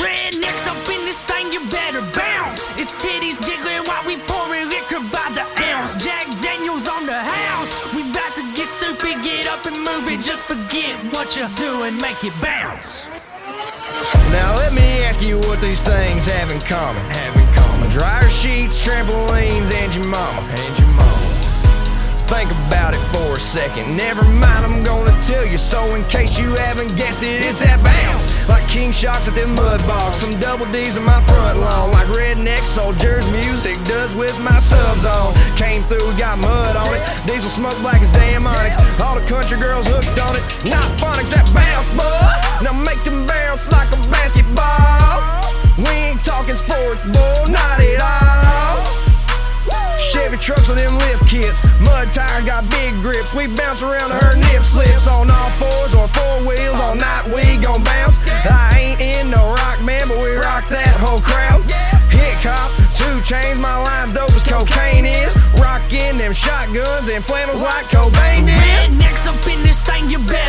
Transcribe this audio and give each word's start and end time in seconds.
Rednecks 0.00 0.64
up 0.66 0.88
in 0.88 1.04
this 1.04 1.22
thing, 1.24 1.52
you 1.52 1.60
better 1.68 2.00
bounce. 2.16 2.64
It's 2.80 2.92
titties 2.96 3.36
jiggling 3.44 3.84
while 3.84 4.02
we 4.06 4.16
pouring 4.24 4.70
liquor 4.70 5.00
by 5.12 5.28
the 5.36 5.44
ounce. 5.68 5.94
Jack 6.02 6.24
Daniels 6.40 6.88
on 6.88 7.04
the 7.04 7.12
house. 7.12 7.92
We 7.94 8.10
about 8.10 8.34
to 8.36 8.42
get 8.56 8.68
stupid, 8.68 9.22
get 9.22 9.46
up 9.48 9.66
and 9.66 9.76
move 9.76 10.08
it. 10.08 10.24
Just 10.24 10.44
forget 10.44 10.96
what 11.12 11.36
you're 11.36 11.52
doing, 11.56 11.96
make 12.00 12.24
it 12.24 12.32
bounce. 12.40 13.06
Now 14.32 14.54
let 14.56 14.72
me 14.72 15.04
ask 15.04 15.20
you 15.20 15.36
what 15.40 15.60
these 15.60 15.82
things 15.82 16.24
have 16.24 16.50
in 16.50 16.60
common. 16.60 17.02
Have 17.04 17.36
in 17.36 17.54
common. 17.54 17.90
Dryer 17.90 18.30
sheets, 18.30 18.78
trampolines, 18.78 19.70
and 19.74 19.94
your 19.94 20.06
mama. 20.06 20.40
And 20.40 20.78
your 20.78 20.88
mama. 20.96 21.28
Think 22.32 22.50
about 22.66 22.94
it 22.94 23.11
second. 23.52 23.98
Never 23.98 24.24
mind, 24.24 24.64
I'm 24.64 24.82
gonna 24.82 25.12
tell 25.24 25.44
you. 25.44 25.58
So 25.58 25.94
in 25.94 26.02
case 26.08 26.38
you 26.38 26.56
haven't 26.56 26.96
guessed 26.96 27.22
it, 27.22 27.44
it's 27.44 27.60
that 27.60 27.84
bounce. 27.84 28.24
Like 28.48 28.66
king 28.66 28.92
shots 28.92 29.28
at 29.28 29.34
them 29.34 29.54
mud 29.54 29.84
bogs. 29.86 30.16
Some 30.16 30.32
double 30.40 30.64
D's 30.72 30.96
in 30.96 31.04
my 31.04 31.20
front 31.28 31.60
lawn. 31.60 31.92
Like 31.92 32.08
Redneck 32.16 32.64
Souljers 32.64 33.30
music 33.30 33.76
does 33.84 34.14
with 34.14 34.32
my 34.40 34.58
subs 34.58 35.04
on. 35.04 35.34
Came 35.54 35.82
through, 35.84 36.16
got 36.16 36.38
mud 36.38 36.76
on 36.76 36.88
it. 36.96 37.02
Diesel 37.28 37.50
smoke 37.50 37.76
black 37.84 38.00
as 38.00 38.10
damn 38.12 38.46
onyx. 38.46 38.72
All 39.02 39.20
the 39.20 39.26
country 39.28 39.58
girls 39.58 39.86
hooked 39.86 40.16
on 40.16 40.32
it. 40.32 40.44
Not 40.64 40.88
phonics, 40.96 41.28
that 41.36 41.44
bounce, 41.52 41.92
bud. 41.94 42.21
Trucks 50.42 50.66
with 50.66 50.76
them 50.76 50.98
lift 50.98 51.22
kits. 51.30 51.62
Mud 51.86 52.10
tires 52.10 52.44
got 52.44 52.68
big 52.68 52.98
grips. 52.98 53.32
We 53.32 53.46
bounce 53.46 53.80
around 53.80 54.10
to 54.10 54.18
her 54.26 54.34
nip 54.50 54.66
slips 54.66 55.06
on 55.06 55.30
all 55.30 55.50
fours 55.62 55.94
or 55.94 56.08
four 56.10 56.42
wheels. 56.42 56.74
All 56.82 56.96
night 56.98 57.30
we 57.30 57.62
gon' 57.62 57.82
bounce. 57.84 58.18
I 58.42 58.74
ain't 58.74 59.00
in 59.00 59.30
no 59.30 59.54
rock 59.54 59.80
man, 59.86 60.02
but 60.10 60.18
we 60.18 60.34
rock 60.34 60.66
that 60.68 60.90
whole 60.98 61.22
crowd. 61.22 61.62
Hit 62.10 62.34
cop, 62.42 62.74
two 62.98 63.22
chains. 63.22 63.58
My 63.62 63.78
line's 63.78 64.12
dope 64.12 64.34
as 64.34 64.42
cocaine 64.42 65.06
is. 65.06 65.30
Rockin' 65.62 66.18
them 66.18 66.34
shotguns 66.34 67.06
and 67.06 67.22
flannels 67.24 67.62
like 67.62 67.86
Cobain 67.94 68.50
did. 68.50 68.58
Rednecks 68.58 69.30
up 69.30 69.38
in 69.46 69.62
this 69.62 69.80
thing, 69.82 70.10
you 70.10 70.18
better 70.18 70.41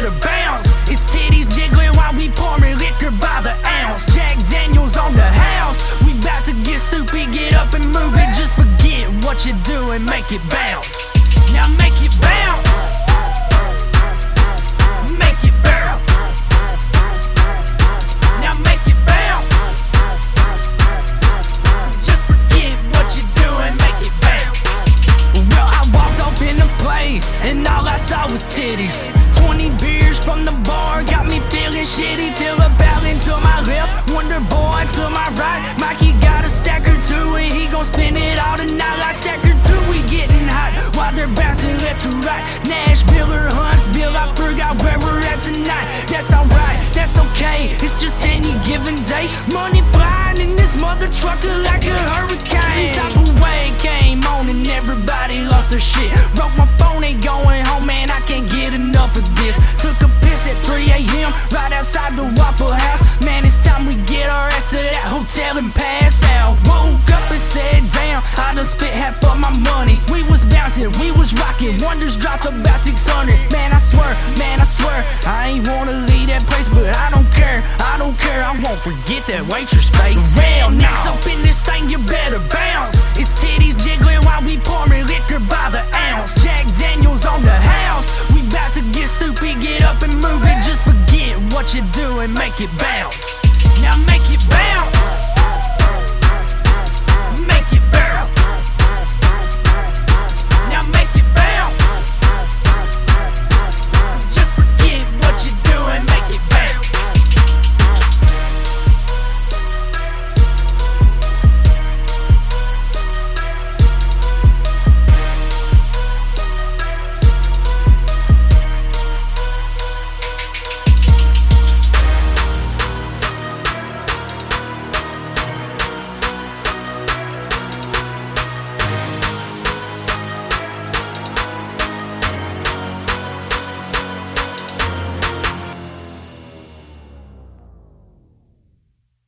what 9.43 9.51
you're 9.51 9.77
doing, 9.77 10.05
make 10.05 10.31
it 10.31 10.41
bounce. 10.49 11.13
Now 11.51 11.67
make 11.67 11.99
it 11.99 12.11
bounce. 12.21 12.69
Make 15.19 15.43
it 15.43 15.53
bounce. 15.63 16.05
Now 18.39 18.55
make 18.63 18.79
it 18.87 18.95
bounce. 19.05 19.49
Just 22.07 22.23
forget 22.23 22.77
what 22.93 23.05
you're 23.15 23.33
doing, 23.43 23.75
make 23.83 23.99
it 24.07 24.13
bounce. 24.21 24.63
Well, 25.35 25.67
I 25.67 25.89
walked 25.91 26.21
up 26.21 26.39
in 26.41 26.55
the 26.55 26.69
place, 26.79 27.27
and 27.43 27.67
all 27.67 27.85
I 27.85 27.97
saw 27.97 28.31
was 28.31 28.45
titties. 28.45 29.03
20 29.43 29.71
beers 29.81 30.19
from 30.19 30.45
the 30.45 30.53
bar 30.63 31.03
got 31.03 31.25
me 31.25 31.41
feeling 31.51 31.83
shitty. 31.83 32.37
Feel 32.37 32.55
a 32.55 32.69
balance 32.79 33.25
to 33.25 33.35
my 33.41 33.61
left, 33.63 34.09
Wonder 34.13 34.39
Boy 34.49 34.85
to 34.95 35.09
my 35.09 35.27
right. 35.37 35.52
Left 41.93 42.03
to 42.03 42.09
right. 42.27 42.43
Nashville 42.67 43.31
or 43.31 43.49
Huntsville, 43.51 44.15
I 44.15 44.33
forgot 44.35 44.81
where 44.81 44.97
we're 44.99 45.19
at 45.19 45.39
tonight. 45.41 45.87
That's 46.07 46.33
alright, 46.33 46.79
that's 46.93 47.17
okay. 47.19 47.75
It's 47.81 47.97
just 47.99 48.21
any 48.25 48.53
given 48.65 48.95
day. 49.05 49.29
Money 49.51 49.81
flying 49.93 50.39
in 50.39 50.55
this 50.55 50.79
mother 50.81 51.07
trucker 51.11 51.53
like 51.63 51.85
a 51.85 51.97
hurricane. 52.13 52.93
Some 52.93 53.13
type 53.13 53.17
of 53.17 53.29
wave 53.41 53.75
came 53.79 54.23
on 54.25 54.49
and 54.49 54.67
everybody 54.69 55.39
lost 55.45 55.69
their 55.69 55.79
shit. 55.79 56.11
Broke 56.35 56.55
my 56.57 56.67
phone, 56.79 57.03
ain't 57.03 57.23
going 57.23 57.65
home, 57.65 57.85
man. 57.85 58.09
I 58.09 58.19
can't 58.21 58.49
get 58.49 58.73
enough 58.73 59.15
of 59.17 59.25
this. 59.37 59.55
Took 59.81 59.99
a 60.01 60.09
piss 60.21 60.47
at 60.47 60.57
3 60.65 60.89
a.m. 60.89 61.33
right 61.51 61.71
outside 61.73 62.15
the 62.15 62.23
Waffle 62.39 62.71
House. 62.71 62.82
Money. 69.63 69.99
We 70.11 70.23
was 70.29 70.43
bouncing, 70.45 70.91
we 70.99 71.11
was 71.11 71.33
rocking. 71.33 71.77
Wonders 71.81 72.15
dropped 72.17 72.45
about 72.45 72.79
600. 72.79 73.35
Man, 73.51 73.71
I 73.73 73.77
swear, 73.77 74.13
man, 74.37 74.59
I 74.59 74.63
swear. 74.63 75.05
I 75.25 75.55
ain't 75.55 75.67
wanna 75.67 76.05
leave 76.11 76.29
that 76.29 76.43
place, 76.43 76.67
but 76.67 76.89
I 76.97 77.09
don't 77.11 77.29
care. 77.33 77.63
I 77.79 77.97
don't 77.97 78.17
care, 78.19 78.43
I 78.43 78.51
won't 78.51 78.81
forget 78.81 79.25
that 79.27 79.45
waitress 79.47 79.89
face. 79.89 80.35
Real 80.37 80.69
next 80.69 81.05
up 81.05 81.23
in 81.27 81.41
this 81.41 81.61
thing, 81.61 81.89
you 81.89 81.97
better 82.05 82.39
bounce. 82.49 83.03
It's 83.17 83.33
titties 83.37 83.77
jiggling 83.83 84.21
while 84.25 84.43
we 84.43 84.57
pouring 84.57 85.05
liquor 85.07 85.39
by 85.45 85.69
the 85.71 85.83
ounce. 86.11 86.33
Jack 86.43 86.65
Daniels 86.77 87.25
on 87.25 87.41
the 87.43 87.55
house. 87.55 88.09
We 88.33 88.41
about 88.47 88.73
to 88.73 88.81
get 88.91 89.07
stupid, 89.09 89.61
get 89.61 89.83
up 89.83 90.01
and 90.01 90.13
move 90.21 90.43
it. 90.43 90.57
Just 90.65 90.83
forget 90.83 91.37
what 91.53 91.73
you're 91.73 91.87
doing, 91.93 92.33
make 92.33 92.59
it 92.59 92.71
bounce. 92.79 93.43
Now 93.81 93.97
make 94.07 94.25
it 94.31 94.41
bounce. 94.49 94.72